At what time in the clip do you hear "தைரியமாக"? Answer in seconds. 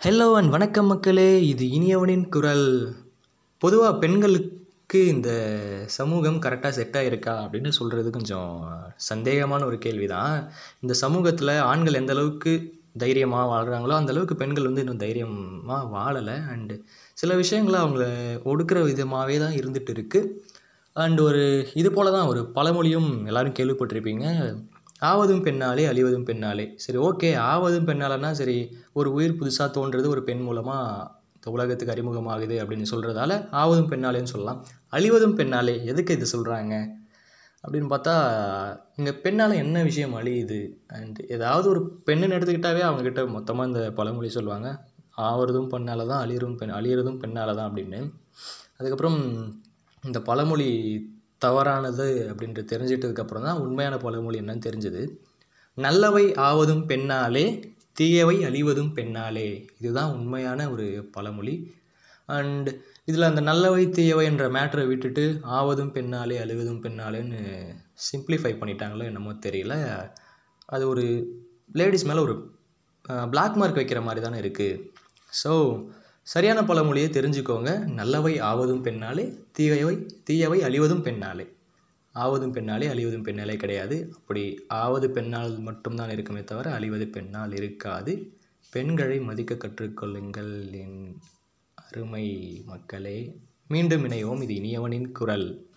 13.02-13.50, 15.04-15.90